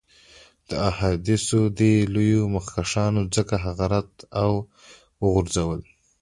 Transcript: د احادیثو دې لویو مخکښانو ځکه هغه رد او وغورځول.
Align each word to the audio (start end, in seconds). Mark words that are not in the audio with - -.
د 0.69 0.69
احادیثو 0.91 1.61
دې 1.79 1.93
لویو 2.13 2.41
مخکښانو 2.55 3.21
ځکه 3.35 3.55
هغه 3.65 3.85
رد 3.93 4.11
او 4.41 4.51
وغورځول. 5.21 5.81